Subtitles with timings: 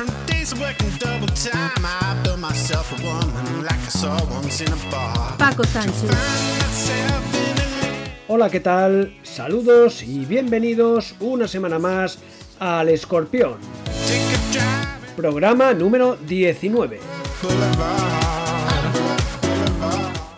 [0.00, 1.84] from days of working double time.
[1.84, 5.36] I built myself a woman like I saw once in a bar.
[5.36, 6.10] Paco Sánchez.
[8.28, 9.14] Hola, ¿qué tal?
[9.22, 12.18] Saludos y bienvenidos una semana más
[12.58, 13.58] al Escorpión,
[15.16, 17.00] programa número 19.
[17.42, 18.10] Boulevard.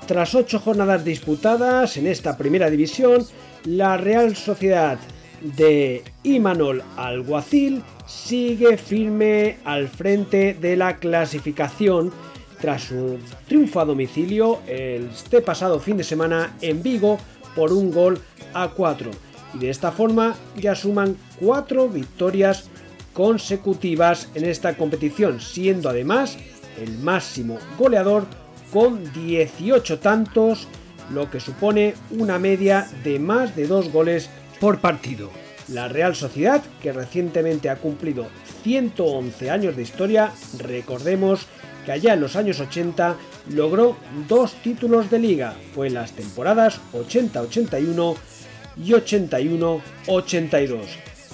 [0.07, 3.25] Tras ocho jornadas disputadas en esta primera división,
[3.65, 4.99] la Real Sociedad
[5.43, 12.13] de Imanol Alguacil sigue firme al frente de la clasificación
[12.61, 13.19] tras su
[13.49, 17.19] triunfo a domicilio este pasado fin de semana en Vigo
[17.57, 18.21] por un gol
[18.55, 19.11] a 4
[19.55, 22.69] y de esta forma ya suman cuatro victorias
[23.13, 26.39] consecutivas en esta competición, siendo además
[26.81, 28.27] el máximo goleador
[28.73, 30.67] con 18 tantos,
[31.13, 34.31] lo que supone una media de más de dos goles
[34.63, 35.29] por partido.
[35.67, 38.29] La Real Sociedad, que recientemente ha cumplido
[38.63, 41.47] 111 años de historia, recordemos
[41.85, 43.17] que allá en los años 80
[43.51, 43.97] logró
[44.29, 48.15] dos títulos de liga, fue en las temporadas 80-81
[48.77, 50.79] y 81-82.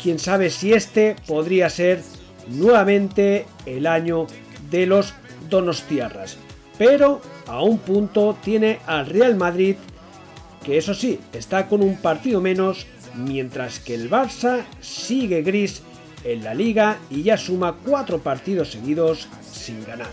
[0.02, 2.00] Quién sabe si este podría ser
[2.48, 4.26] nuevamente el año
[4.70, 5.12] de los
[5.50, 6.38] Donostiarras.
[6.78, 9.76] Pero a un punto tiene al Real Madrid,
[10.64, 12.86] que eso sí, está con un partido menos,
[13.18, 15.82] mientras que el Barça sigue gris
[16.24, 20.08] en la liga y ya suma cuatro partidos seguidos sin ganar.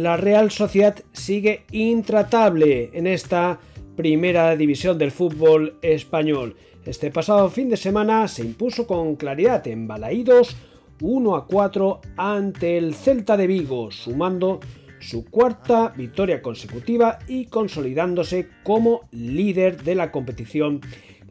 [0.00, 3.58] La Real Sociedad sigue intratable en esta
[3.96, 6.54] primera división del fútbol español.
[6.84, 10.56] Este pasado fin de semana se impuso con claridad en Balaídos
[11.00, 14.60] 1 a 4 ante el Celta de Vigo, sumando
[15.00, 20.80] su cuarta victoria consecutiva y consolidándose como líder de la competición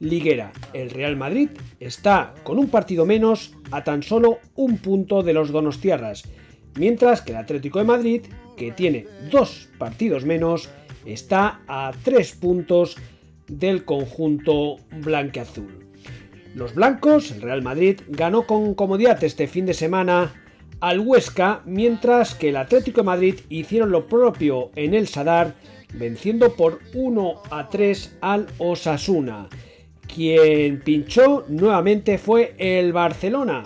[0.02, 0.52] liguera.
[0.74, 5.52] El Real Madrid está con un partido menos a tan solo un punto de los
[5.52, 6.24] Donostiarras,
[6.76, 8.24] mientras que el Atlético de Madrid,
[8.58, 10.70] que tiene dos partidos menos,
[11.06, 12.98] está a tres puntos
[13.48, 15.86] del conjunto blanqueazul.
[16.54, 20.34] Los blancos, el Real Madrid, ganó con comodidad este fin de semana
[20.80, 25.56] al Huesca, mientras que el Atlético de Madrid hicieron lo propio en el Sadar,
[25.94, 29.48] venciendo por 1 a 3 al Osasuna.
[30.14, 33.64] Quien pinchó nuevamente fue el Barcelona,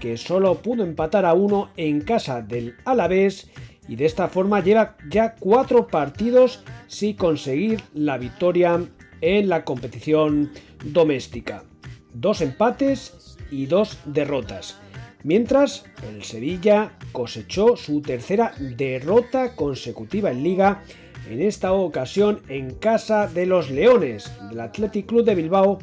[0.00, 3.50] que solo pudo empatar a uno en casa del Alavés
[3.88, 8.80] y de esta forma lleva ya cuatro partidos sin conseguir la victoria
[9.20, 10.52] en la competición
[10.84, 11.64] doméstica.
[12.12, 14.78] Dos empates y dos derrotas.
[15.22, 20.82] Mientras el Sevilla cosechó su tercera derrota consecutiva en liga,
[21.30, 25.78] en esta ocasión en casa de los Leones del Athletic Club de Bilbao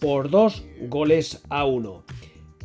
[0.00, 2.04] por dos goles a uno.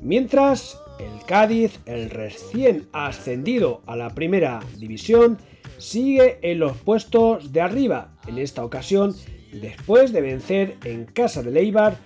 [0.02, 5.38] Mientras el Cádiz, el recién ascendido a la primera división,
[5.78, 9.16] sigue en los puestos de arriba, en esta ocasión
[9.54, 11.98] después de vencer en casa de Leibar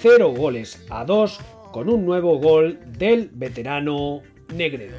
[0.00, 1.40] 0 goles a 2
[1.72, 4.22] con un nuevo gol del veterano
[4.54, 4.96] Negredo.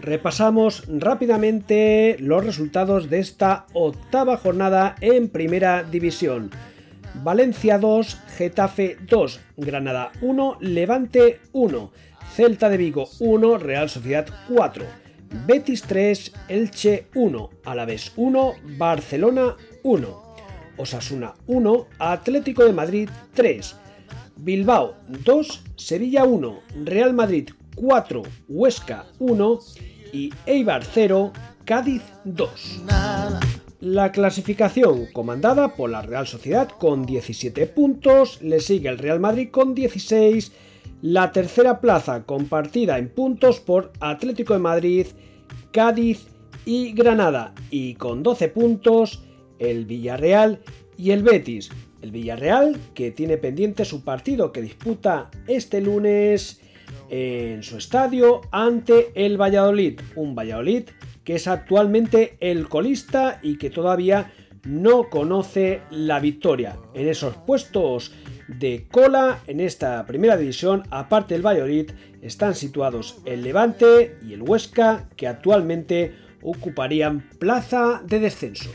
[0.00, 6.50] Repasamos rápidamente los resultados de esta octava jornada en primera división.
[7.22, 11.92] Valencia 2, Getafe 2, Granada 1, Levante 1,
[12.34, 14.84] Celta de Vigo 1, Real Sociedad 4,
[15.46, 20.22] Betis 3, Elche 1, Alavés 1, Barcelona 1,
[20.76, 23.76] Osasuna 1, Atlético de Madrid 3,
[24.36, 29.58] Bilbao 2, Sevilla 1, Real Madrid 4, Huesca 1
[30.12, 31.32] y Eibar 0,
[31.64, 32.82] Cádiz 2.
[33.84, 39.50] La clasificación comandada por la Real Sociedad con 17 puntos, le sigue el Real Madrid
[39.50, 40.52] con 16,
[41.02, 45.08] la tercera plaza compartida en puntos por Atlético de Madrid,
[45.70, 46.28] Cádiz
[46.64, 49.22] y Granada y con 12 puntos
[49.58, 50.60] el Villarreal
[50.96, 51.68] y el Betis.
[52.00, 56.58] el Villarreal, que tiene pendiente su partido que disputa este lunes
[57.10, 60.00] en su estadio ante el Valladolid.
[60.16, 60.84] Un Valladolid
[61.24, 64.32] que es actualmente el colista y que todavía
[64.64, 66.76] no conoce la victoria.
[66.94, 68.12] En esos puestos
[68.48, 71.90] de cola en esta primera división, aparte del Valladolid,
[72.22, 78.70] están situados el Levante y el Huesca, que actualmente ocuparían plaza de descenso.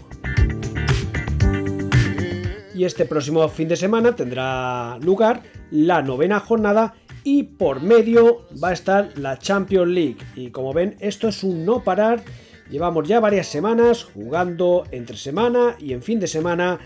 [2.73, 8.69] Y este próximo fin de semana tendrá lugar la novena jornada y por medio va
[8.69, 10.17] a estar la Champions League.
[10.35, 12.23] Y como ven, esto es un no parar.
[12.69, 16.79] Llevamos ya varias semanas jugando entre semana y en fin de semana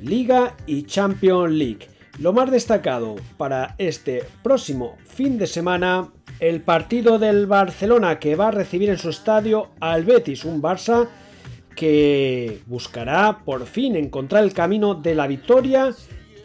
[0.00, 1.88] Liga y Champions League.
[2.18, 8.48] Lo más destacado para este próximo fin de semana, el partido del Barcelona que va
[8.48, 11.08] a recibir en su estadio al Betis, un Barça
[11.74, 15.94] que buscará por fin encontrar el camino de la victoria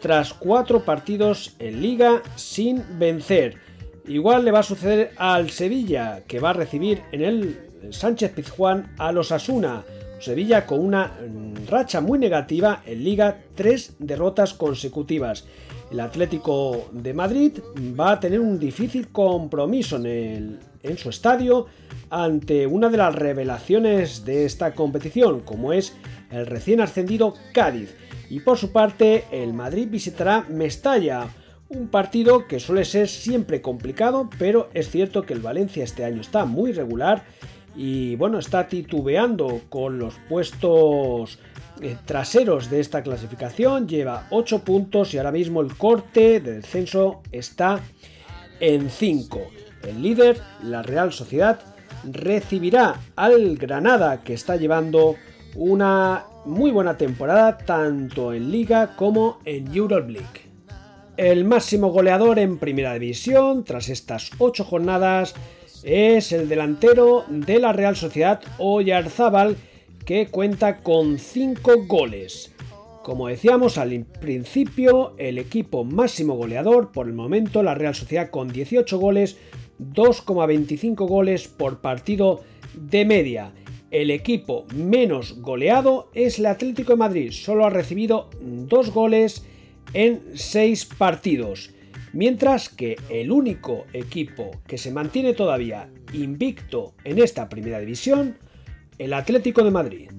[0.00, 3.56] tras cuatro partidos en liga sin vencer.
[4.06, 7.58] Igual le va a suceder al Sevilla, que va a recibir en el
[7.90, 9.84] Sánchez Pizjuán a los Asuna.
[10.20, 11.12] Sevilla con una
[11.68, 15.44] racha muy negativa en liga, tres derrotas consecutivas.
[15.90, 17.58] El Atlético de Madrid
[17.98, 21.66] va a tener un difícil compromiso en, en su estadio
[22.10, 25.96] ante una de las revelaciones de esta competición, como es
[26.30, 27.94] el recién ascendido Cádiz.
[28.30, 31.28] Y por su parte, el Madrid visitará Mestalla,
[31.70, 36.20] un partido que suele ser siempre complicado, pero es cierto que el Valencia este año
[36.20, 37.24] está muy regular
[37.76, 41.38] y bueno, está titubeando con los puestos
[42.04, 47.80] traseros de esta clasificación, lleva 8 puntos y ahora mismo el corte de descenso está
[48.60, 49.40] en 5.
[49.82, 51.60] El líder, la Real Sociedad,
[52.04, 55.16] recibirá al Granada que está llevando
[55.54, 60.48] una muy buena temporada tanto en Liga como en Euroleague.
[61.16, 65.34] El máximo goleador en Primera División tras estas 8 jornadas
[65.82, 69.56] es el delantero de la Real Sociedad Oyarzábal
[70.08, 72.54] que cuenta con 5 goles.
[73.02, 78.48] Como decíamos al principio, el equipo máximo goleador por el momento la Real Sociedad con
[78.48, 79.36] 18 goles,
[79.78, 82.40] 2,25 goles por partido
[82.72, 83.52] de media.
[83.90, 89.44] El equipo menos goleado es el Atlético de Madrid, solo ha recibido 2 goles
[89.92, 91.74] en 6 partidos.
[92.14, 98.38] Mientras que el único equipo que se mantiene todavía invicto en esta primera división
[98.98, 100.10] el Atlético de Madrid.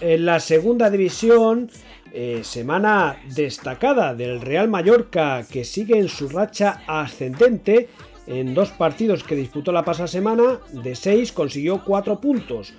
[0.00, 1.70] En la segunda división,
[2.12, 7.88] eh, semana destacada del Real Mallorca que sigue en su racha ascendente
[8.26, 12.74] en dos partidos que disputó la pasada semana, de seis consiguió cuatro puntos.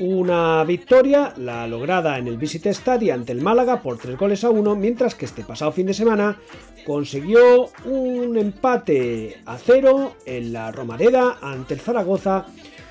[0.00, 4.50] Una victoria, la lograda en el Visit Stadium ante el Málaga por 3 goles a
[4.50, 6.38] 1, mientras que este pasado fin de semana
[6.86, 12.46] consiguió un empate a 0 en la Romareda ante el Zaragoza,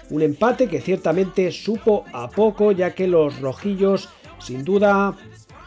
[0.10, 4.10] un empate que ciertamente supo a poco ya que los rojillos
[4.40, 5.16] sin duda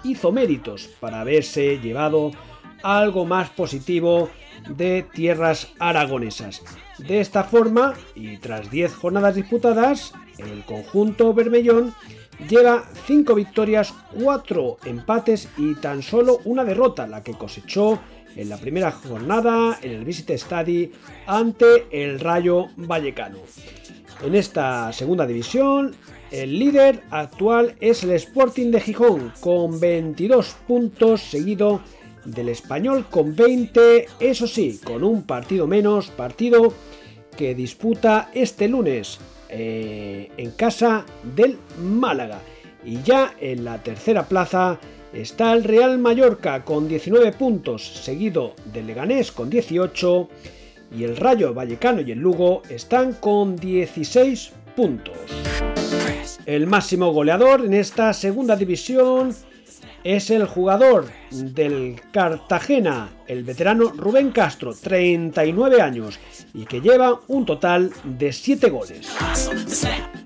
[0.05, 2.33] hizo méritos para haberse llevado
[2.83, 4.29] algo más positivo
[4.69, 6.63] de tierras aragonesas.
[6.99, 10.13] De esta forma, y tras 10 jornadas disputadas,
[10.47, 11.95] el conjunto Bermellón
[12.49, 13.93] lleva 5 victorias,
[14.23, 17.99] 4 empates y tan solo una derrota, la que cosechó
[18.37, 20.93] en la primera jornada en el Visit Stadi
[21.27, 23.39] ante el Rayo Vallecano.
[24.23, 25.95] En esta segunda división,
[26.31, 31.81] el líder actual es el Sporting de Gijón con 22 puntos, seguido
[32.25, 36.73] del Español con 20, eso sí, con un partido menos, partido
[37.37, 39.19] que disputa este lunes
[39.51, 42.41] eh, en casa del Málaga.
[42.85, 44.79] Y ya en la tercera plaza
[45.13, 50.29] está el Real Mallorca con 19 puntos, seguido del Leganés con 18
[50.97, 55.17] y el Rayo Vallecano y el Lugo están con 16 puntos.
[56.47, 59.35] El máximo goleador en esta segunda división
[60.05, 66.19] es el jugador del Cartagena, el veterano Rubén Castro, 39 años,
[66.55, 69.09] y que lleva un total de 7 goles.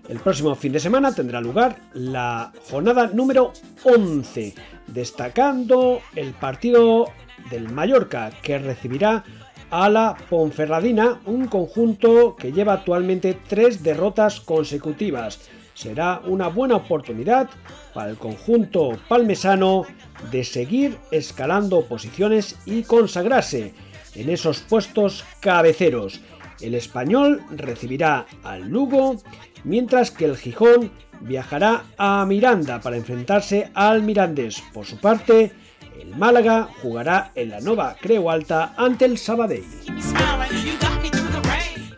[0.08, 3.52] El próximo fin de semana tendrá lugar la jornada número
[3.84, 4.54] 11,
[4.86, 7.06] destacando el partido
[7.50, 9.24] del Mallorca, que recibirá
[9.70, 15.40] a la Ponferradina, un conjunto que lleva actualmente tres derrotas consecutivas.
[15.74, 17.50] Será una buena oportunidad
[17.92, 19.84] para el conjunto palmesano
[20.30, 23.74] de seguir escalando posiciones y consagrarse
[24.14, 26.20] en esos puestos cabeceros.
[26.60, 29.16] El español recibirá al Lugo,
[29.64, 34.62] mientras que el Gijón viajará a Miranda para enfrentarse al Mirandés.
[34.72, 35.52] Por su parte,
[36.00, 39.64] el Málaga jugará en la Nova Creu Alta ante el Sabadell.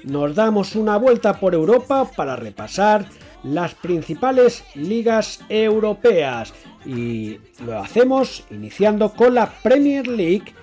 [0.04, 3.06] Nos damos una vuelta por Europa para repasar
[3.42, 6.52] las principales ligas europeas
[6.84, 10.54] y lo hacemos iniciando con la Premier League,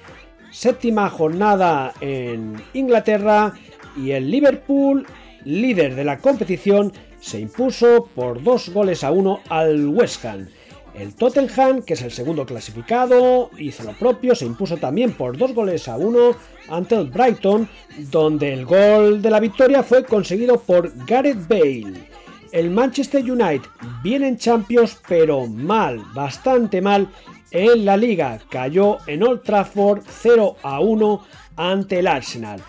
[0.51, 3.53] séptima jornada en Inglaterra
[3.95, 5.05] y el Liverpool,
[5.45, 10.47] líder de la competición, se impuso por dos goles a uno al West Ham.
[10.93, 15.53] El Tottenham, que es el segundo clasificado, hizo lo propio, se impuso también por dos
[15.53, 16.35] goles a uno
[16.69, 17.67] ante el Brighton,
[18.11, 22.12] donde el gol de la victoria fue conseguido por Gareth Bale.
[22.53, 23.67] El Manchester United
[24.03, 27.09] viene en Champions, pero mal, bastante mal
[27.49, 28.39] en la liga.
[28.47, 32.61] Cayó en Old Trafford 0 a 1 ante el Arsenal.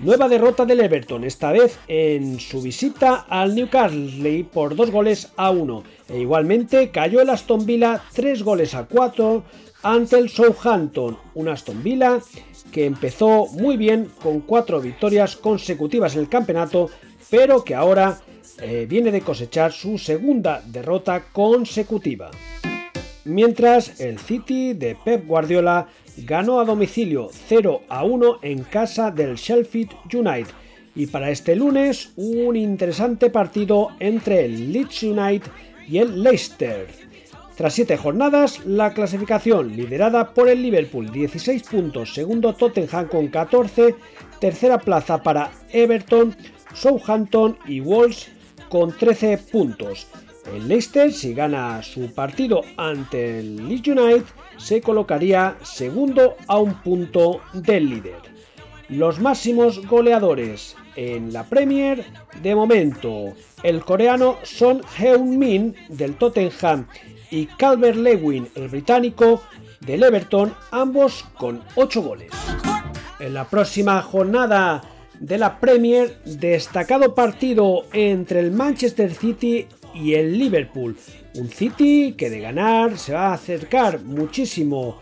[0.00, 5.48] Nueva derrota del Everton, esta vez en su visita al Newcastle por dos goles a
[5.48, 5.82] uno.
[6.10, 9.44] E igualmente cayó el Aston Villa tres goles a cuatro
[9.82, 11.16] ante el Southampton.
[11.32, 12.20] Un Aston Villa
[12.70, 16.90] que empezó muy bien con cuatro victorias consecutivas en el campeonato,
[17.30, 18.20] pero que ahora
[18.60, 22.30] eh, viene de cosechar su segunda derrota consecutiva.
[23.24, 29.34] Mientras el City de Pep Guardiola ganó a domicilio 0 a 1 en casa del
[29.34, 30.52] Sheffield United.
[30.94, 35.50] Y para este lunes, un interesante partido entre el Leeds United
[35.88, 36.86] y el Leicester.
[37.56, 43.94] Tras 7 jornadas, la clasificación liderada por el Liverpool 16 puntos, segundo Tottenham con 14,
[44.40, 46.36] tercera plaza para Everton,
[46.74, 48.35] Southampton y Wolves
[48.68, 50.06] con 13 puntos.
[50.54, 54.24] El Leicester, si gana su partido ante el Leeds United,
[54.56, 58.20] se colocaría segundo a un punto del líder.
[58.88, 62.04] Los máximos goleadores en la Premier,
[62.40, 66.86] de momento, el coreano Son Heung-min del Tottenham
[67.30, 69.42] y Calvert Lewin, el británico,
[69.80, 72.30] del Everton, ambos con 8 goles.
[73.18, 74.82] En la próxima jornada
[75.20, 80.96] de la Premier, destacado partido entre el Manchester City y el Liverpool.
[81.34, 84.98] Un City que de ganar se va a acercar muchísimo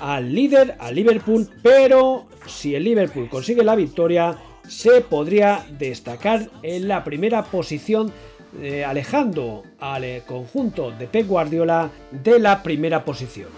[0.00, 4.36] al líder, al Liverpool, pero si el Liverpool consigue la victoria,
[4.68, 8.12] se podría destacar en la primera posición,
[8.60, 13.48] eh, alejando al eh, conjunto de Pep Guardiola de la primera posición.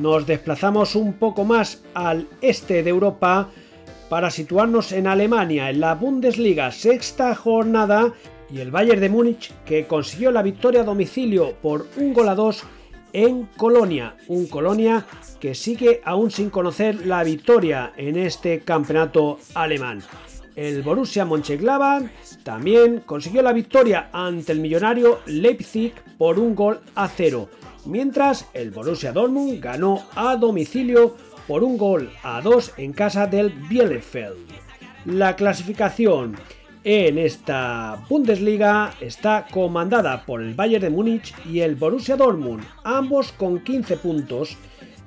[0.00, 3.48] Nos desplazamos un poco más al este de Europa
[4.08, 8.12] para situarnos en Alemania en la Bundesliga sexta jornada
[8.48, 12.36] y el Bayern de Múnich que consiguió la victoria a domicilio por un gol a
[12.36, 12.62] dos
[13.12, 15.04] en Colonia, un Colonia
[15.40, 20.00] que sigue aún sin conocer la victoria en este campeonato alemán.
[20.54, 22.04] El Borussia Mönchengladbach
[22.44, 27.48] también consiguió la victoria ante el millonario Leipzig por un gol a cero,
[27.88, 31.16] mientras el Borussia Dortmund ganó a domicilio
[31.48, 34.46] por un gol a dos en casa del Bielefeld.
[35.06, 36.36] La clasificación
[36.84, 43.32] en esta Bundesliga está comandada por el Bayern de Múnich y el Borussia Dortmund, ambos
[43.32, 44.56] con 15 puntos,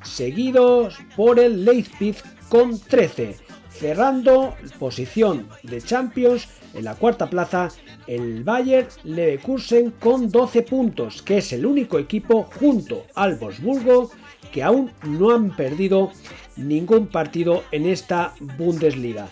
[0.03, 2.15] seguidos por el Leipzig
[2.49, 3.35] con 13,
[3.69, 7.69] cerrando posición de Champions en la cuarta plaza
[8.07, 14.11] el Bayern Leverkusen con 12 puntos, que es el único equipo junto al Wolfsburgo
[14.51, 16.11] que aún no han perdido
[16.57, 19.29] ningún partido en esta Bundesliga.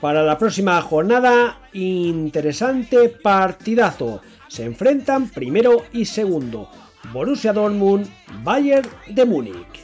[0.00, 4.20] Para la próxima jornada, interesante partidazo.
[4.48, 6.68] Se enfrentan primero y segundo.
[7.12, 8.08] Borussia Dortmund,
[8.42, 9.82] Bayern de Múnich.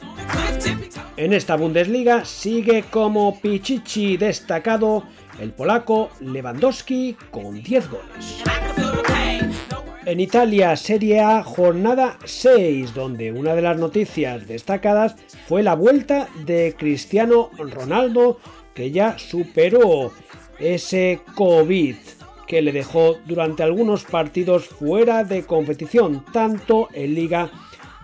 [1.15, 5.03] En esta Bundesliga sigue como Pichichi destacado
[5.39, 8.43] el polaco Lewandowski con 10 goles.
[10.05, 15.15] En Italia, Serie A, jornada 6, donde una de las noticias destacadas
[15.47, 18.39] fue la vuelta de Cristiano Ronaldo,
[18.73, 20.11] que ya superó
[20.57, 21.95] ese COVID
[22.47, 27.51] que le dejó durante algunos partidos fuera de competición, tanto en Liga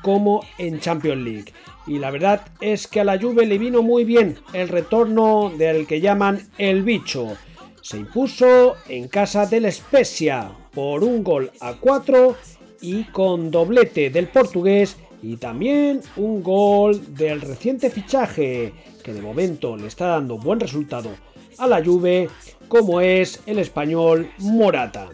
[0.03, 1.53] como en Champions League.
[1.87, 5.85] Y la verdad es que a la Juve le vino muy bien el retorno del
[5.85, 7.37] que llaman el bicho.
[7.81, 12.35] Se impuso en casa del Spezia por un gol a 4
[12.81, 18.73] y con doblete del portugués y también un gol del reciente fichaje
[19.03, 21.11] que de momento le está dando buen resultado
[21.59, 22.29] a la Juve
[22.67, 25.09] como es el español Morata.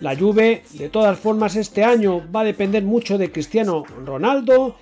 [0.00, 4.76] La Juve, de todas formas, este año va a depender mucho de Cristiano Ronaldo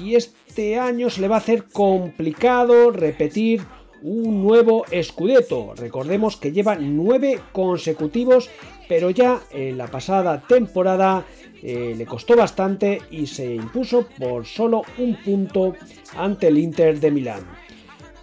[0.00, 3.62] y este año se le va a hacer complicado repetir
[4.02, 5.74] un nuevo Scudetto.
[5.76, 8.50] Recordemos que lleva nueve consecutivos,
[8.88, 11.24] pero ya en la pasada temporada
[11.62, 15.74] eh, le costó bastante y se impuso por solo un punto
[16.16, 17.44] ante el Inter de Milán.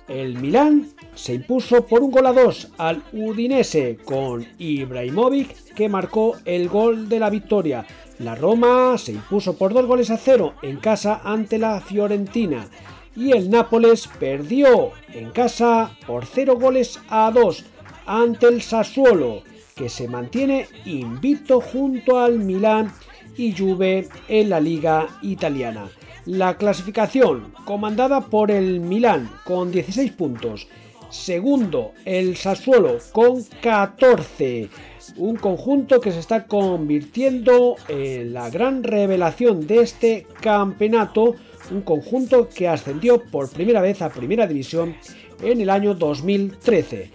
[0.08, 6.38] El Milán se impuso por un gol a dos al Udinese con Ibrahimovic que marcó
[6.46, 7.86] el gol de la victoria.
[8.20, 12.68] La Roma se impuso por dos goles a cero en casa ante la Fiorentina
[13.16, 17.66] y el Nápoles perdió en casa por cero goles a dos
[18.06, 19.44] ante el Sassuolo
[19.76, 22.92] que se mantiene invicto junto al Milán
[23.38, 25.88] y Juve en la liga italiana.
[26.26, 30.68] La clasificación comandada por el Milán con 16 puntos.
[31.10, 34.70] Segundo, el Sassuolo con 14.
[35.16, 41.36] Un conjunto que se está convirtiendo en la gran revelación de este campeonato.
[41.72, 44.96] Un conjunto que ascendió por primera vez a Primera División
[45.42, 47.12] en el año 2013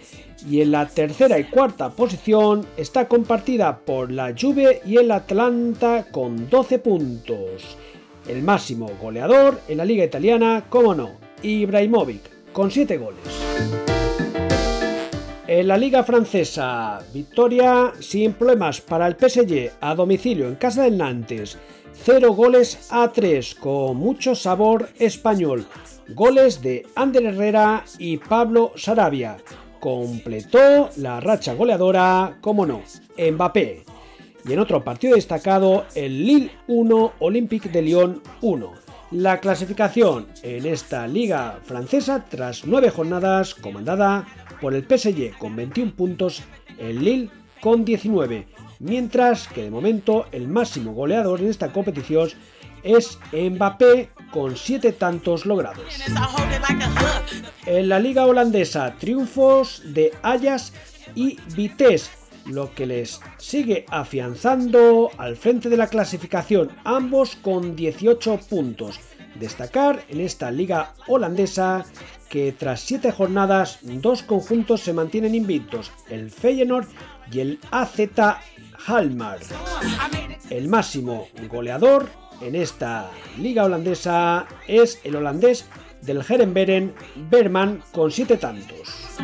[0.49, 6.07] y en la tercera y cuarta posición está compartida por la Juve y el Atlanta
[6.11, 7.77] con 12 puntos.
[8.27, 14.02] El máximo goleador en la liga italiana, como no, Ibrahimovic, con 7 goles.
[15.45, 20.97] En la liga francesa, victoria sin problemas para el PSG a domicilio en casa del
[20.97, 21.57] Nantes.
[22.05, 25.65] 0 goles a 3 con mucho sabor español.
[26.15, 29.35] Goles de Ander Herrera y Pablo Sarabia
[29.81, 32.81] completó la racha goleadora, como no,
[33.17, 33.83] Mbappé.
[34.45, 38.83] Y en otro partido destacado, el Lille 1, Olympique de Lyon 1.
[39.11, 44.25] La clasificación en esta liga francesa tras nueve jornadas comandada
[44.63, 46.41] por el PSG con 21 puntos,
[46.77, 47.29] el Lille
[47.59, 48.47] con 19,
[48.79, 52.29] mientras que de momento el máximo goleador en esta competición
[52.81, 55.83] es Mbappé con 7 tantos logrados.
[57.65, 60.71] En la liga holandesa, triunfos de Ajax
[61.13, 62.11] y Vitesse,
[62.45, 69.01] lo que les sigue afianzando al frente de la clasificación, ambos con 18 puntos.
[69.35, 71.83] Destacar en esta liga holandesa
[72.33, 76.87] que tras 7 jornadas, dos conjuntos se mantienen invictos, el Feyenoord
[77.31, 77.99] y el AZ
[78.87, 79.37] Halmar.
[80.49, 82.09] El máximo goleador
[82.41, 85.67] en esta liga holandesa es el holandés
[86.01, 86.95] del Herenberen
[87.29, 89.19] Berman con 7 tantos.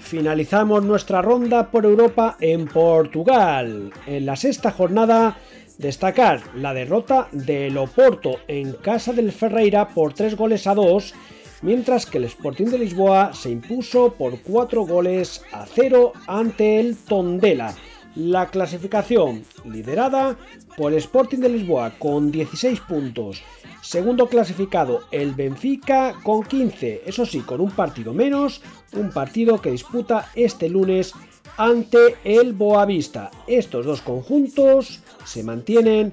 [0.00, 3.92] Finalizamos nuestra ronda por Europa en Portugal.
[4.04, 5.38] En la sexta jornada
[5.78, 11.14] destacar la derrota del Oporto en casa del Ferreira por 3 goles a 2,
[11.62, 16.96] mientras que el Sporting de Lisboa se impuso por 4 goles a 0 ante el
[16.96, 17.74] Tondela
[18.18, 20.36] la clasificación liderada
[20.76, 23.42] por el Sporting de Lisboa con 16 puntos.
[23.80, 28.60] Segundo clasificado el Benfica con 15, eso sí, con un partido menos,
[28.92, 31.12] un partido que disputa este lunes
[31.56, 33.30] ante el Boavista.
[33.46, 36.12] Estos dos conjuntos se mantienen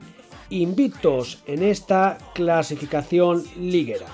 [0.49, 4.05] invictos en esta clasificación liguera.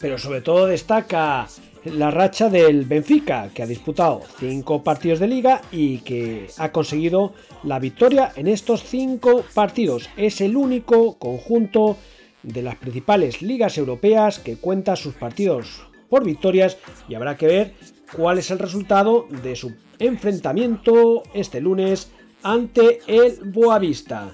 [0.00, 1.46] Pero sobre todo destaca
[1.84, 7.34] la racha del Benfica, que ha disputado cinco partidos de liga y que ha conseguido
[7.62, 10.10] la victoria en estos cinco partidos.
[10.16, 11.96] Es el único conjunto
[12.42, 16.76] de las principales ligas europeas que cuenta sus partidos por victorias
[17.08, 17.74] y habrá que ver
[18.16, 22.10] cuál es el resultado de su enfrentamiento este lunes
[22.42, 24.30] ante el Boavista.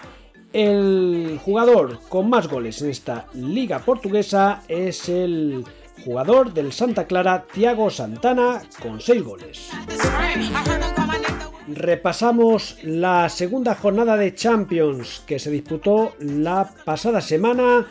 [0.53, 5.65] El jugador con más goles en esta liga portuguesa es el
[6.05, 9.71] jugador del Santa Clara Thiago Santana con 6 goles.
[11.69, 17.87] Repasamos la segunda jornada de Champions que se disputó la pasada semana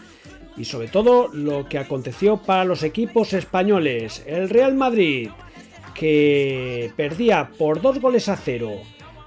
[0.56, 4.22] y sobre todo lo que aconteció para los equipos españoles.
[4.28, 5.32] El Real Madrid
[5.96, 8.72] que perdía por 2 goles a 0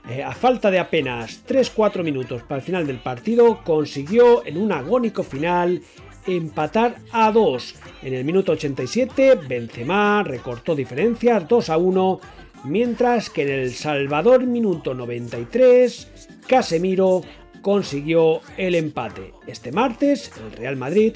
[0.08, 4.72] eh, a falta de apenas 3-4 minutos para el final del partido, consiguió en un
[4.72, 5.80] agónico final
[6.26, 7.74] empatar a 2.
[8.02, 12.20] En el minuto 87, Benzema recortó diferencias 2 a 1,
[12.64, 17.22] mientras que en el Salvador minuto 93, Casemiro
[17.62, 19.32] consiguió el empate.
[19.46, 21.14] Este martes, el Real Madrid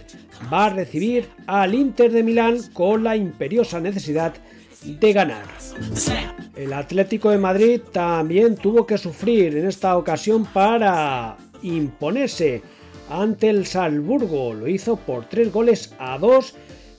[0.51, 4.48] va a recibir al Inter de Milán con la imperiosa necesidad de
[5.12, 5.47] ganar.
[6.57, 12.62] El Atlético de Madrid también tuvo que sufrir en esta ocasión para imponerse
[13.11, 14.55] ante el Salzburgo.
[14.55, 16.55] Lo hizo por 3 goles a 2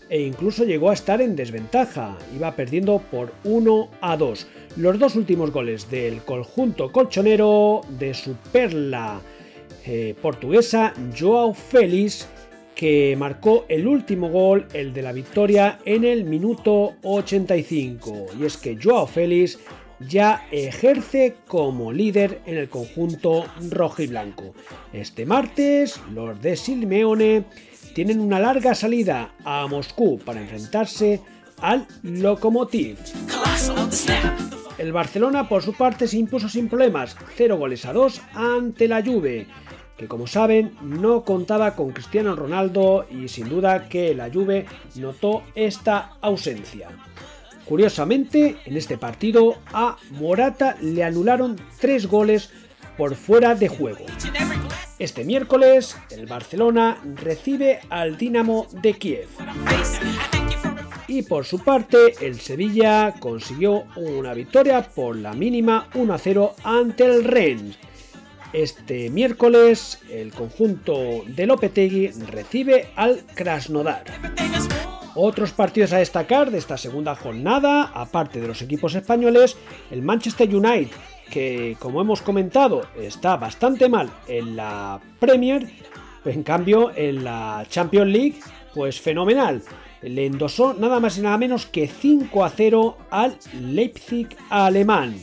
[0.09, 2.17] e incluso llegó a estar en desventaja.
[2.35, 4.47] Iba perdiendo por 1 a 2.
[4.77, 9.21] Los dos últimos goles del conjunto colchonero de su perla
[9.85, 12.27] eh, portuguesa, Joao Félix,
[12.79, 18.27] que marcó el último gol, el de la victoria, en el minuto 85.
[18.39, 19.59] Y es que Joao Félix
[19.99, 24.53] ya ejerce como líder en el conjunto rojo y blanco.
[24.93, 27.43] Este martes, los de Silmeone
[27.93, 31.19] tienen una larga salida a Moscú para enfrentarse
[31.59, 32.97] al Lokomotiv.
[34.77, 39.03] El Barcelona, por su parte, se impuso sin problemas, 0 goles a 2 ante la
[39.03, 39.47] Juve,
[39.99, 45.43] que como saben no contaba con Cristiano Ronaldo y sin duda que la Juve notó
[45.55, 46.87] esta ausencia.
[47.65, 52.49] Curiosamente, en este partido a Morata le anularon 3 goles
[52.97, 54.05] por fuera de juego.
[54.97, 59.27] Este miércoles, el Barcelona recibe al Dinamo de Kiev.
[61.07, 67.23] Y por su parte, el Sevilla consiguió una victoria por la mínima 1-0 ante el
[67.25, 67.77] Rennes.
[68.53, 74.05] Este miércoles, el conjunto de Lopetegui recibe al Krasnodar.
[75.13, 79.55] Otros partidos a destacar de esta segunda jornada, aparte de los equipos españoles,
[79.91, 80.95] el Manchester United,
[81.29, 85.69] que como hemos comentado está bastante mal en la Premier,
[86.25, 88.39] en cambio en la Champions League,
[88.73, 89.61] pues fenomenal
[90.01, 95.15] le endosó nada más y nada menos que 5 a 0 al Leipzig alemán.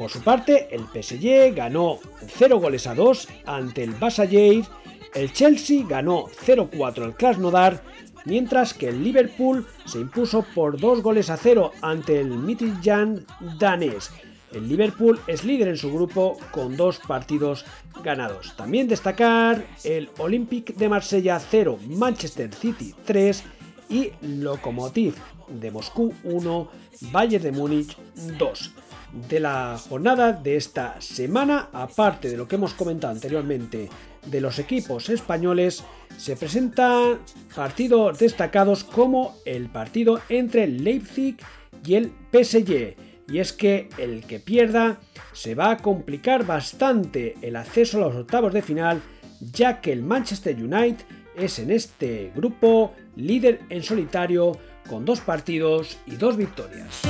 [0.00, 4.64] Por su parte, el PSG ganó 0 goles a 2って el Basajeir,
[5.12, 7.82] el Chelsea ganó 0-4 al Krasnodar,
[8.24, 13.26] mientras que el Liverpool se impuso por 2 goles a 0 ante el Midtjylland
[13.58, 14.10] danés.
[14.54, 17.66] El Liverpool es líder en su grupo con dos partidos
[18.02, 18.54] ganados.
[18.56, 23.44] También destacar el Olympique de Marsella 0, Manchester City 3
[23.90, 25.16] y Lokomotiv
[25.48, 26.68] de Moscú 1,
[27.12, 27.98] Bayern de Múnich
[28.38, 28.72] 2.
[29.12, 33.88] De la jornada de esta semana, aparte de lo que hemos comentado anteriormente
[34.26, 35.82] de los equipos españoles,
[36.16, 37.18] se presentan
[37.54, 41.36] partidos destacados como el partido entre Leipzig
[41.84, 42.94] y el PSG.
[43.28, 44.98] Y es que el que pierda
[45.32, 49.02] se va a complicar bastante el acceso a los octavos de final,
[49.40, 51.04] ya que el Manchester United
[51.36, 54.56] es en este grupo líder en solitario
[54.88, 57.02] con dos partidos y dos victorias.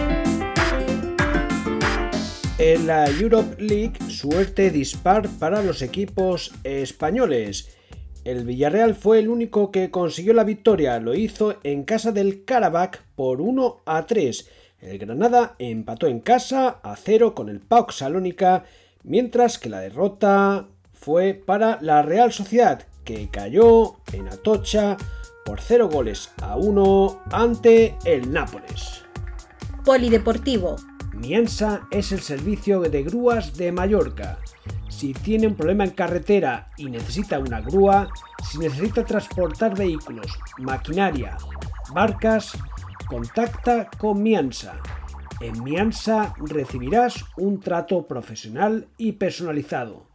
[2.63, 7.75] En la Europe League, suerte dispar para los equipos españoles.
[8.23, 13.03] El Villarreal fue el único que consiguió la victoria, lo hizo en casa del Karabakh
[13.15, 14.49] por 1 a 3.
[14.83, 18.65] El Granada empató en casa a 0 con el PAOK Salónica,
[19.05, 24.99] mientras que la derrota fue para la Real Sociedad, que cayó en Atocha
[25.47, 29.03] por 0 goles a 1 ante el Nápoles.
[29.83, 30.77] Polideportivo.
[31.21, 34.39] Miensa es el servicio de grúas de Mallorca.
[34.89, 38.09] Si tiene un problema en carretera y necesita una grúa,
[38.43, 41.37] si necesita transportar vehículos, maquinaria,
[41.95, 42.59] barcas,
[43.07, 44.81] contacta con Miansa.
[45.41, 50.11] En Miansa recibirás un trato profesional y personalizado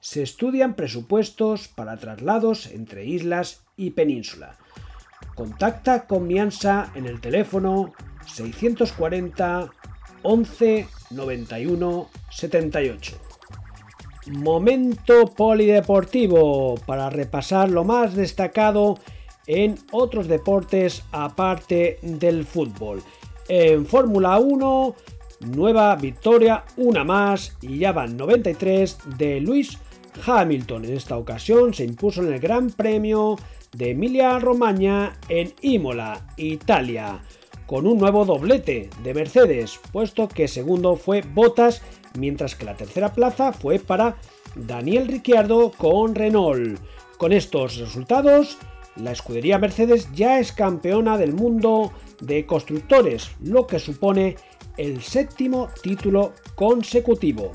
[0.00, 4.56] se estudian presupuestos para traslados entre islas y península.
[5.34, 7.92] Contacta con Miansa en el teléfono
[8.26, 9.70] 640
[10.22, 13.16] 11 91 78.
[14.32, 18.98] Momento polideportivo para repasar lo más destacado
[19.46, 23.02] en otros deportes aparte del fútbol.
[23.48, 24.94] En Fórmula 1,
[25.40, 29.78] nueva victoria, una más y ya van 93 de Luis
[30.24, 33.36] Hamilton en esta ocasión se impuso en el Gran Premio
[33.76, 37.22] de Emilia-Romagna en Imola, Italia,
[37.70, 41.82] con un nuevo doblete de Mercedes, puesto que segundo fue Bottas,
[42.18, 44.16] mientras que la tercera plaza fue para
[44.56, 46.80] Daniel Ricciardo con Renault.
[47.16, 48.58] Con estos resultados,
[48.96, 54.34] la escudería Mercedes ya es campeona del mundo de constructores, lo que supone
[54.76, 57.52] el séptimo título consecutivo.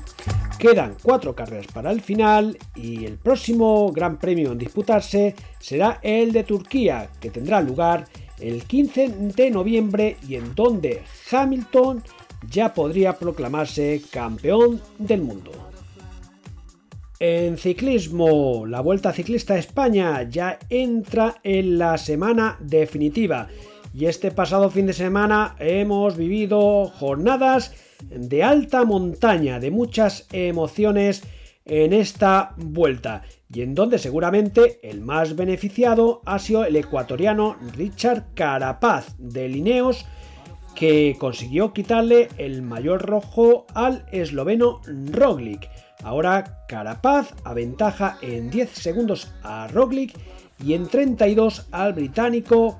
[0.58, 6.32] Quedan cuatro carreras para el final y el próximo Gran Premio en disputarse será el
[6.32, 8.06] de Turquía, que tendrá lugar
[8.40, 12.02] el 15 de noviembre y en donde Hamilton
[12.50, 15.52] ya podría proclamarse campeón del mundo.
[17.18, 23.48] En ciclismo, la Vuelta Ciclista a España ya entra en la semana definitiva
[23.94, 27.72] y este pasado fin de semana hemos vivido jornadas
[28.10, 31.22] de alta montaña, de muchas emociones
[31.64, 38.26] en esta vuelta y en donde seguramente el más beneficiado ha sido el ecuatoriano Richard
[38.34, 40.04] Carapaz de Lineos
[40.74, 45.68] que consiguió quitarle el mayor rojo al esloveno Roglic.
[46.02, 50.14] Ahora Carapaz aventaja en 10 segundos a Roglic
[50.62, 52.78] y en 32 al británico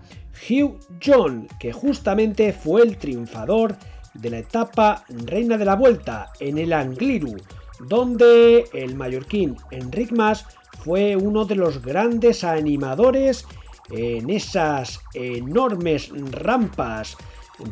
[0.49, 3.77] Hugh John, que justamente fue el triunfador
[4.15, 7.37] de la etapa Reina de la Vuelta en el Angliru,
[7.81, 10.47] donde el mallorquín Enric Mas
[10.87, 13.45] fue uno de los grandes animadores
[13.91, 17.17] en esas enormes rampas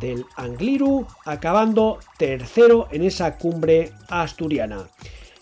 [0.01, 4.89] del Angliru, acabando tercero en esa cumbre asturiana.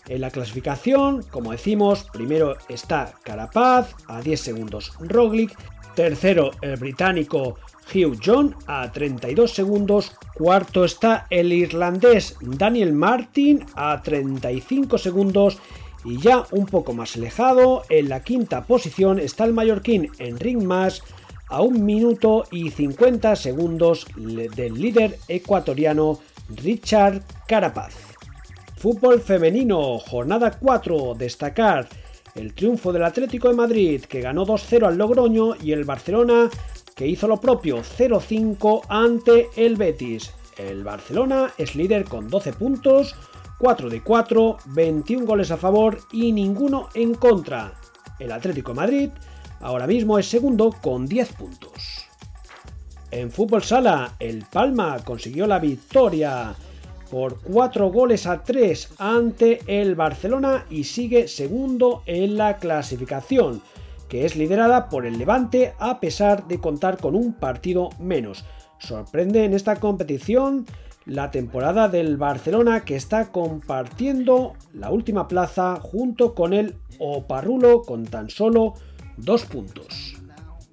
[0.07, 5.57] En la clasificación, como decimos, primero está Carapaz a 10 segundos Roglic,
[5.95, 7.57] tercero el británico
[7.91, 15.57] Hugh John a 32 segundos, cuarto está el irlandés Daniel Martin a 35 segundos
[16.05, 21.03] y ya un poco más alejado, en la quinta posición está el mallorquín Enric Mas
[21.47, 27.93] a 1 minuto y 50 segundos del líder ecuatoriano Richard Carapaz.
[28.77, 31.87] Fútbol femenino, jornada 4, destacar
[32.35, 36.49] el triunfo del Atlético de Madrid que ganó 2-0 al Logroño y el Barcelona
[36.95, 40.33] que hizo lo propio 0-5 ante el Betis.
[40.57, 43.15] El Barcelona es líder con 12 puntos,
[43.59, 47.73] 4 de 4, 21 goles a favor y ninguno en contra.
[48.19, 49.09] El Atlético Madrid
[49.61, 52.07] ahora mismo es segundo con 10 puntos.
[53.11, 56.55] En fútbol sala, el Palma consiguió la victoria
[57.11, 63.61] por 4 goles a 3 ante el Barcelona y sigue segundo en la clasificación,
[64.09, 68.45] que es liderada por el Levante a pesar de contar con un partido menos.
[68.79, 70.65] Sorprende en esta competición
[71.05, 78.05] la temporada del Barcelona que está compartiendo la última plaza junto con el Oparrulo con
[78.05, 78.75] tan solo
[79.17, 80.15] dos puntos.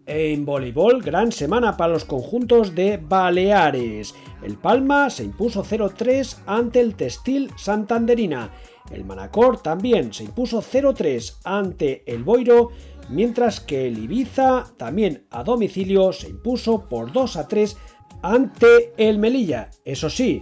[0.07, 4.15] En voleibol, gran semana para los conjuntos de Baleares.
[4.43, 8.51] El Palma se impuso 0-3 ante el Textil Santanderina.
[8.91, 12.71] El Manacor también se impuso 0-3 ante el Boiro,
[13.09, 17.77] mientras que el Ibiza también a domicilio se impuso por 2-3
[18.23, 19.71] ante el Melilla.
[19.85, 20.41] Eso sí,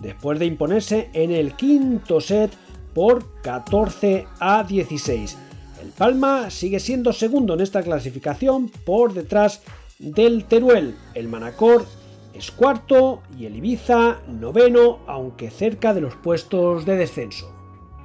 [0.00, 2.52] después de imponerse en el quinto set
[2.94, 5.38] por 14 a 16.
[5.82, 9.62] El Palma sigue siendo segundo en esta clasificación por detrás
[9.98, 10.96] del Teruel.
[11.14, 11.86] El Manacor
[12.34, 17.52] es cuarto y el Ibiza noveno, aunque cerca de los puestos de descenso.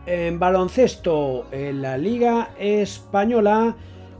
[0.05, 3.75] En baloncesto, en la Liga Española,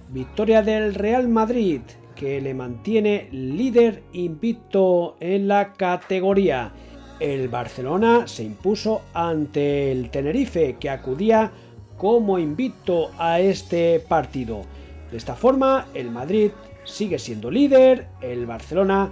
[0.09, 1.81] victoria del Real Madrid,
[2.15, 6.73] que le mantiene líder invicto en la categoría.
[7.19, 11.51] El Barcelona se impuso ante el Tenerife, que acudía
[11.97, 14.63] como invito a este partido.
[15.11, 16.51] De esta forma, el Madrid
[16.83, 19.11] sigue siendo líder, el Barcelona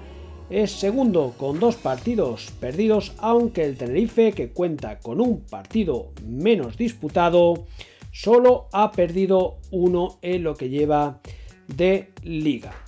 [0.49, 6.77] es segundo con dos partidos perdidos, aunque el Tenerife, que cuenta con un partido menos
[6.77, 7.65] disputado,
[8.11, 11.21] solo ha perdido uno en lo que lleva
[11.67, 12.82] de liga.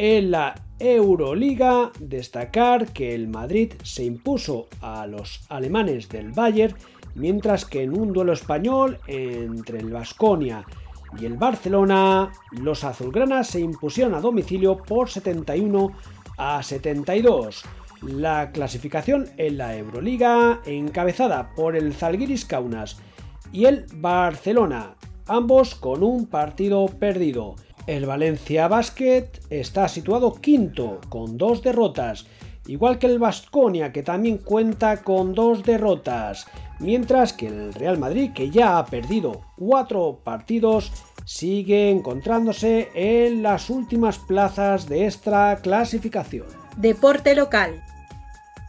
[0.00, 6.76] En la Euroliga, destacar que el Madrid se impuso a los alemanes del Bayern
[7.16, 10.64] mientras que en un duelo español entre el Vasconia
[11.18, 15.90] y el Barcelona, los azulgranas se impusieron a domicilio por 71
[16.36, 17.64] a 72.
[18.02, 23.00] La clasificación en la Euroliga, encabezada por el Zalgiris Kaunas
[23.50, 24.94] y el Barcelona,
[25.28, 27.56] ambos con un partido perdido.
[27.86, 32.26] El Valencia Basket está situado quinto, con dos derrotas,
[32.66, 36.46] igual que el Vasconia, que también cuenta con dos derrotas
[36.80, 40.92] mientras que el Real Madrid, que ya ha perdido cuatro partidos,
[41.24, 46.46] sigue encontrándose en las últimas plazas de esta clasificación.
[46.76, 47.82] Deporte local.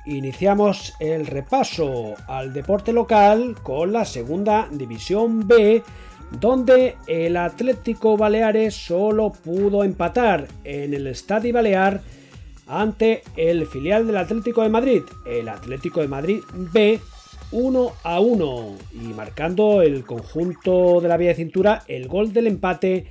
[0.05, 5.83] Iniciamos el repaso al deporte local con la segunda división B,
[6.31, 12.01] donde el Atlético Baleares solo pudo empatar en el Estadio Balear
[12.67, 16.99] ante el filial del Atlético de Madrid, el Atlético de Madrid B,
[17.51, 22.45] 1 a 1 y marcando el conjunto de la vía de cintura el gol del
[22.45, 23.07] empate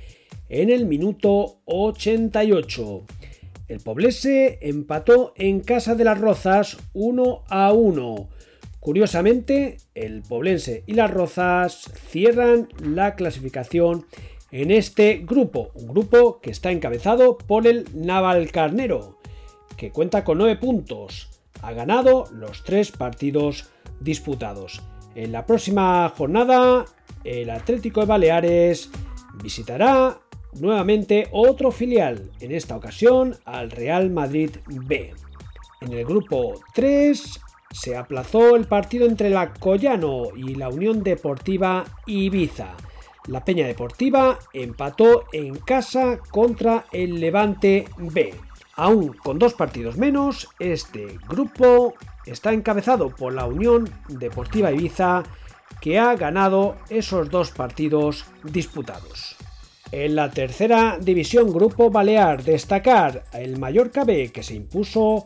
[0.47, 3.03] en el minuto 88.
[3.67, 8.29] El Poblese empató en casa de las Rozas 1 a 1.
[8.79, 14.05] Curiosamente, el Poblense y las Rozas cierran la clasificación
[14.51, 19.19] en este grupo, un grupo que está encabezado por el Navalcarnero,
[19.77, 21.29] que cuenta con 9 puntos.
[21.61, 24.81] Ha ganado los tres partidos disputados.
[25.13, 26.85] En la próxima jornada,
[27.23, 28.89] el Atlético de Baleares
[29.43, 30.19] visitará
[30.53, 35.13] nuevamente otro filial, en esta ocasión al Real Madrid B.
[35.81, 37.39] En el grupo 3
[37.71, 42.75] se aplazó el partido entre la Collano y la Unión Deportiva Ibiza.
[43.27, 48.33] La Peña Deportiva empató en casa contra el Levante B.
[48.75, 51.93] Aún con dos partidos menos, este grupo
[52.25, 55.23] está encabezado por la Unión Deportiva Ibiza
[55.81, 59.35] que ha ganado esos dos partidos disputados.
[59.91, 65.25] En la tercera división Grupo Balear destacar el Mallorca B que se impuso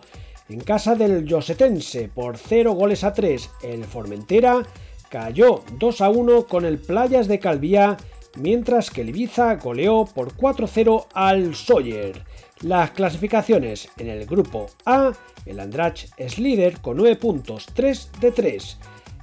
[0.49, 3.49] en casa del Yosetense por 0 goles a 3.
[3.63, 4.63] El Formentera
[5.09, 7.97] cayó 2 a 1 con el Playas de Calvía,
[8.35, 12.23] mientras que el Ibiza goleó por 4-0 al Sawyer.
[12.61, 15.13] Las clasificaciones en el grupo A,
[15.45, 18.77] el Andrach es líder con 9 puntos, 3 de 3.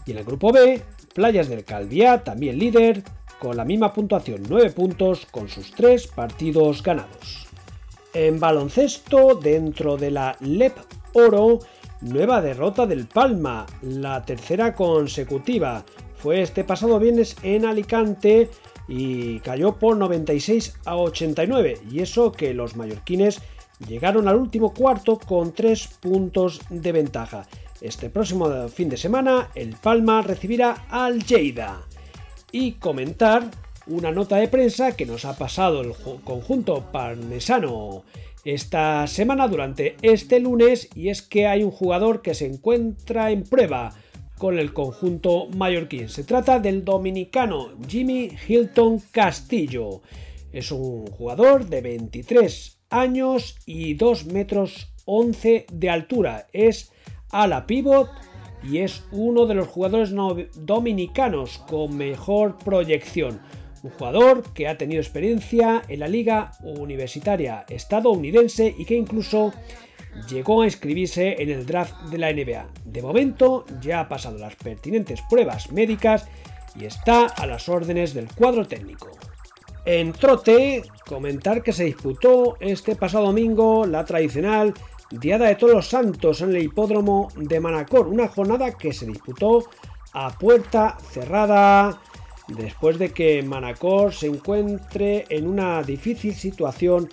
[0.07, 0.83] Y en el grupo B,
[1.15, 3.03] Playas del Calviá también líder
[3.41, 7.49] con la misma puntuación, 9 puntos con sus 3 partidos ganados.
[8.13, 10.77] En baloncesto, dentro de la LEP
[11.13, 11.59] Oro,
[12.01, 15.85] nueva derrota del Palma, la tercera consecutiva.
[16.17, 18.51] Fue este pasado viernes en Alicante
[18.87, 21.79] y cayó por 96 a 89.
[21.91, 23.41] Y eso que los mallorquines
[23.87, 27.47] llegaron al último cuarto con 3 puntos de ventaja.
[27.81, 31.81] Este próximo fin de semana el Palma recibirá al Lleida.
[32.53, 33.51] Y comentar
[33.87, 35.95] una nota de prensa que nos ha pasado el
[36.25, 38.05] conjunto parmesano
[38.45, 43.45] esta semana durante este lunes y es que hay un jugador que se encuentra en
[43.45, 43.93] prueba
[44.39, 46.09] con el conjunto mallorquín.
[46.09, 50.01] Se trata del dominicano Jimmy Hilton Castillo.
[50.53, 56.47] Es un jugador de 23 años y 2 metros 11 de altura.
[56.53, 56.91] Es
[57.31, 58.09] ala pivot
[58.63, 60.15] y es uno de los jugadores
[60.55, 63.41] dominicanos con mejor proyección.
[63.83, 69.53] Un jugador que ha tenido experiencia en la liga universitaria estadounidense y que incluso
[70.29, 72.69] llegó a inscribirse en el draft de la NBA.
[72.85, 76.29] De momento ya ha pasado las pertinentes pruebas médicas
[76.79, 79.11] y está a las órdenes del cuadro técnico.
[79.85, 84.75] En trote, comentar que se disputó este pasado domingo la tradicional
[85.11, 89.65] Diada de Todos los Santos en el hipódromo de Manacor, una jornada que se disputó
[90.13, 92.01] a puerta cerrada
[92.57, 97.09] después de que Manacor se encuentre en una difícil situación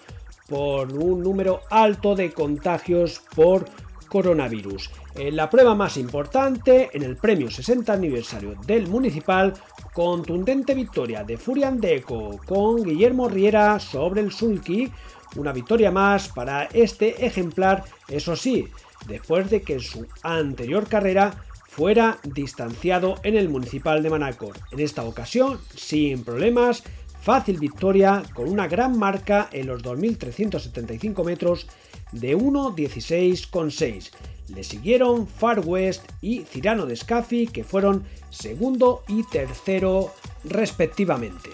[0.47, 3.65] por un número alto de contagios por
[4.07, 4.89] coronavirus.
[5.15, 9.53] En la prueba más importante, en el premio 60 aniversario del municipal,
[9.93, 14.91] contundente victoria de Furian Deco con Guillermo Riera sobre el Sulky,
[15.35, 18.67] una victoria más para este ejemplar, eso sí,
[19.07, 21.43] después de que en su anterior carrera
[21.77, 24.57] fuera distanciado en el municipal de Manacor.
[24.71, 26.81] En esta ocasión, sin problemas,
[27.21, 31.67] fácil victoria con una gran marca en los 2.375 metros
[32.11, 34.09] de 1.16,6.
[34.55, 40.11] Le siguieron Far West y Cirano de Scafi que fueron segundo y tercero
[40.45, 41.51] respectivamente.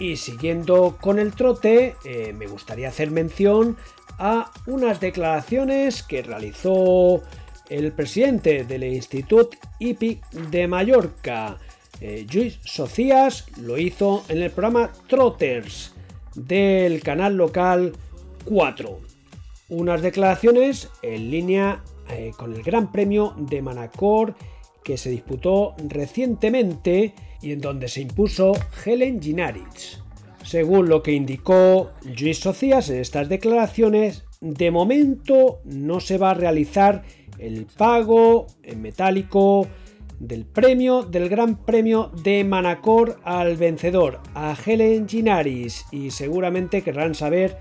[0.00, 3.76] Y siguiendo con el trote, eh, me gustaría hacer mención
[4.18, 7.22] a unas declaraciones que realizó
[7.72, 11.58] el presidente del Instituto IPIC de Mallorca,
[12.00, 15.94] eh, Luis Socias, lo hizo en el programa Trotters
[16.34, 17.92] del canal local
[18.44, 19.00] 4.
[19.70, 24.34] Unas declaraciones en línea eh, con el Gran Premio de Manacor
[24.84, 28.52] que se disputó recientemente y en donde se impuso
[28.84, 30.02] Helen Ginaritz.
[30.44, 36.34] Según lo que indicó Luis Socias en estas declaraciones, de momento no se va a
[36.34, 37.04] realizar
[37.38, 39.66] el pago en metálico
[40.22, 47.16] del premio del Gran Premio de Manacor al vencedor, a Helen Ginaris, y seguramente querrán
[47.16, 47.58] saber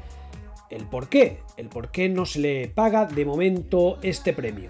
[0.70, 4.70] el por qué, el por qué no se le paga de momento este premio.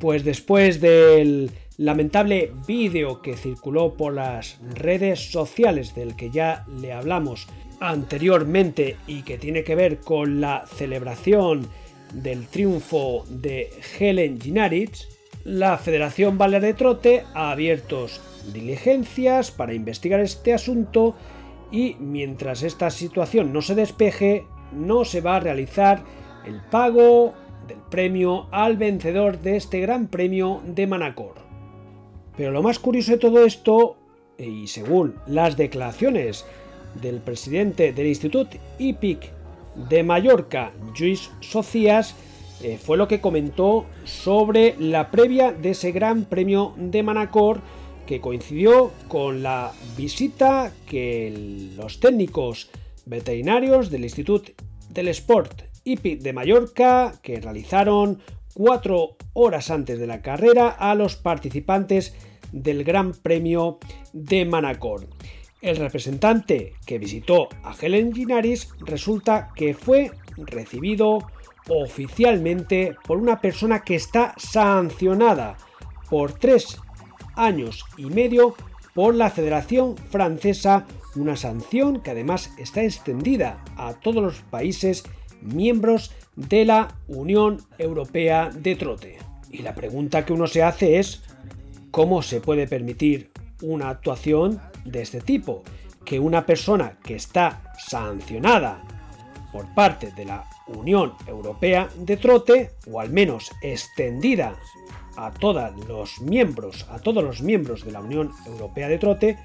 [0.00, 6.92] Pues después del lamentable vídeo que circuló por las redes sociales del que ya le
[6.92, 7.46] hablamos
[7.80, 11.68] anteriormente y que tiene que ver con la celebración
[12.12, 15.08] del triunfo de Helen Ginaritz,
[15.44, 18.06] la Federación Balear de Trote ha abierto
[18.52, 21.16] diligencias para investigar este asunto
[21.70, 26.02] y mientras esta situación no se despeje, no se va a realizar
[26.46, 27.34] el pago
[27.66, 31.34] del premio al vencedor de este gran premio de Manacor.
[32.36, 33.96] Pero lo más curioso de todo esto,
[34.38, 36.44] y según las declaraciones
[37.00, 39.39] del presidente del Instituto IPIC
[39.74, 42.14] de Mallorca, Luis Socias,
[42.62, 47.62] eh, fue lo que comentó sobre la previa de ese gran premio de Manacor
[48.06, 52.70] que coincidió con la visita que los técnicos
[53.06, 54.52] veterinarios del Instituto
[54.90, 58.20] del Sport IPI de Mallorca que realizaron
[58.52, 62.14] cuatro horas antes de la carrera a los participantes
[62.52, 63.78] del Gran Premio
[64.12, 65.06] de Manacor.
[65.60, 71.18] El representante que visitó a Helen Ginaris resulta que fue recibido
[71.68, 75.58] oficialmente por una persona que está sancionada
[76.08, 76.78] por tres
[77.34, 78.54] años y medio
[78.94, 85.04] por la Federación Francesa, una sanción que además está extendida a todos los países
[85.42, 89.18] miembros de la Unión Europea de Trote.
[89.50, 91.22] Y la pregunta que uno se hace es,
[91.90, 93.30] ¿cómo se puede permitir
[93.62, 95.62] una actuación de este tipo?
[96.04, 98.82] Que una persona que está sancionada
[99.52, 104.56] por parte de la Unión Europea de Trote, o al menos extendida
[105.16, 109.38] a todos los miembros, a todos los miembros de la Unión Europea de Trote,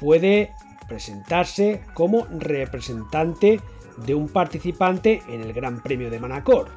[0.00, 0.52] puede
[0.88, 3.60] presentarse como representante
[4.06, 6.70] de un participante en el Gran Premio de Manacor.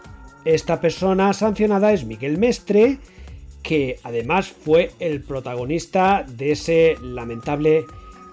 [0.43, 2.99] Esta persona sancionada es Miguel Mestre,
[3.65, 7.85] que además fue el protagonista de ese lamentable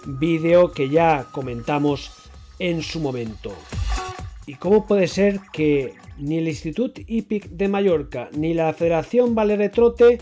[0.05, 2.11] vídeo que ya comentamos
[2.59, 3.51] en su momento.
[4.45, 9.71] ¿Y cómo puede ser que ni el Instituto Hípic de Mallorca ni la Federación Valer
[9.71, 10.19] Trote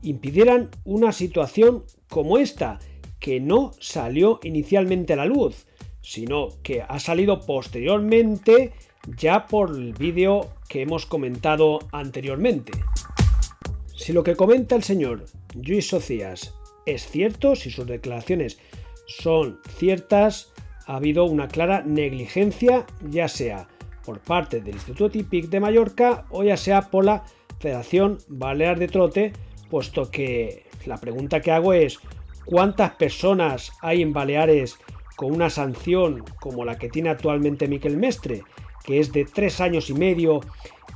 [0.00, 2.78] impidieran una situación como esta,
[3.20, 5.66] que no salió inicialmente a la luz,
[6.00, 8.72] sino que ha salido posteriormente
[9.18, 12.72] ya por el vídeo que hemos comentado anteriormente.
[13.98, 16.54] Si lo que comenta el señor Luis Socias
[16.86, 18.60] es cierto, si sus declaraciones
[19.06, 20.52] son ciertas,
[20.86, 23.66] ha habido una clara negligencia, ya sea
[24.04, 27.24] por parte del Instituto TIPIC de Mallorca o ya sea por la
[27.58, 29.32] Federación Balear de Trote,
[29.68, 31.98] puesto que la pregunta que hago es
[32.44, 34.78] ¿cuántas personas hay en Baleares
[35.16, 38.44] con una sanción como la que tiene actualmente Miquel Mestre,
[38.84, 40.40] que es de tres años y medio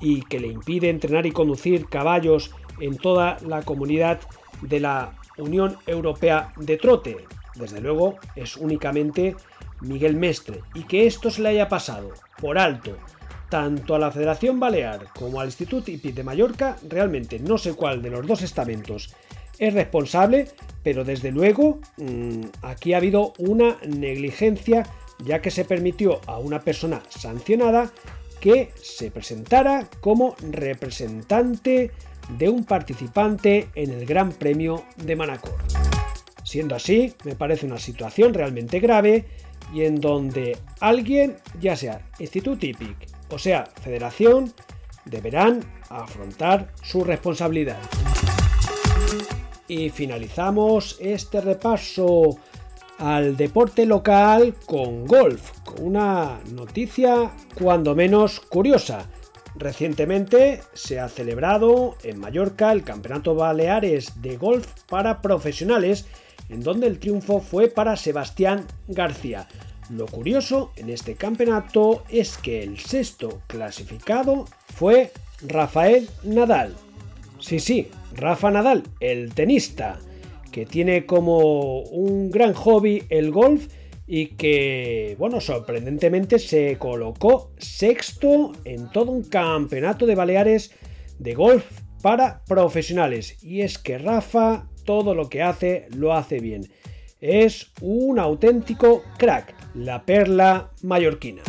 [0.00, 4.20] y que le impide entrenar y conducir caballos en toda la comunidad
[4.62, 7.16] de la Unión Europea de Trote?
[7.54, 9.36] Desde luego es únicamente
[9.80, 12.96] Miguel Mestre, y que esto se le haya pasado por alto
[13.48, 18.00] tanto a la Federación Balear como al Instituto IPI de Mallorca, realmente no sé cuál
[18.00, 19.14] de los dos estamentos
[19.58, 20.48] es responsable,
[20.82, 24.86] pero desde luego mm, aquí ha habido una negligencia
[25.22, 27.92] ya que se permitió a una persona sancionada
[28.40, 31.90] que se presentara como representante
[32.28, 35.58] de un participante en el Gran Premio de Manacor.
[36.44, 39.26] Siendo así, me parece una situación realmente grave
[39.72, 44.52] y en donde alguien, ya sea Instituto IPIC o sea Federación,
[45.04, 47.80] deberán afrontar su responsabilidad.
[49.68, 52.38] Y finalizamos este repaso
[52.98, 59.08] al deporte local con golf, con una noticia cuando menos curiosa.
[59.55, 66.07] Recientemente se ha celebrado en Mallorca el Campeonato Baleares de Golf para profesionales
[66.48, 69.48] en donde el triunfo fue para Sebastián García.
[69.90, 75.12] Lo curioso en este campeonato es que el sexto clasificado fue
[75.46, 76.74] Rafael Nadal.
[77.38, 79.98] Sí, sí, Rafa Nadal, el tenista,
[80.50, 83.66] que tiene como un gran hobby el golf
[84.07, 90.72] y que, bueno, sorprendentemente se colocó sexto en todo un campeonato de Baleares
[91.18, 91.64] de golf
[92.03, 93.42] para profesionales.
[93.42, 96.68] Y es que Rafa todo lo que hace lo hace bien.
[97.20, 101.42] Es un auténtico crack, la perla mallorquina.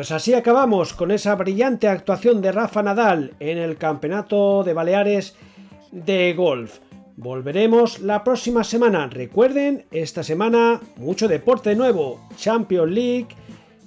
[0.00, 5.36] Pues así acabamos con esa brillante actuación de Rafa Nadal en el Campeonato de Baleares
[5.92, 6.78] de Golf.
[7.18, 9.08] Volveremos la próxima semana.
[9.08, 12.26] Recuerden, esta semana mucho deporte nuevo.
[12.34, 13.28] Champions League,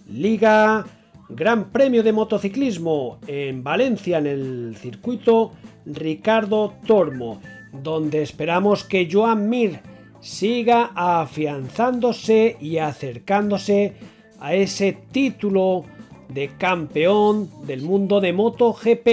[0.08, 0.86] Liga,
[1.30, 5.54] Gran Premio de Motociclismo en Valencia en el circuito
[5.84, 7.42] Ricardo Tormo,
[7.72, 9.80] donde esperamos que Joan Mir
[10.22, 13.96] siga afianzándose y acercándose
[14.40, 15.86] a ese título
[16.34, 19.08] de campeón del mundo de MotoGP.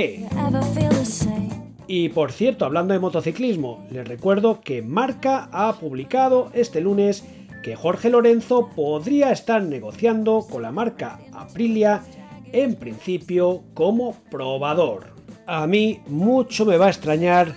[1.87, 7.25] Y por cierto, hablando de motociclismo, les recuerdo que Marca ha publicado este lunes
[7.62, 12.03] que Jorge Lorenzo podría estar negociando con la marca Aprilia
[12.53, 15.14] en principio como probador.
[15.47, 17.55] a mí mucho me va a extrañar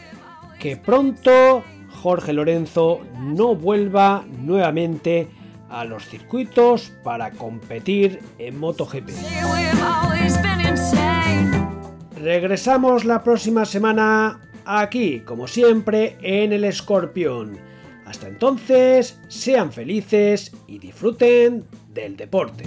[0.60, 1.64] que pronto
[2.02, 5.28] Jorge Lorenzo no vuelva nuevamente
[5.74, 9.10] a los circuitos para competir en MotoGP.
[12.16, 17.58] Regresamos la próxima semana aquí, como siempre, en el Escorpión.
[18.06, 22.66] Hasta entonces, sean felices y disfruten del deporte.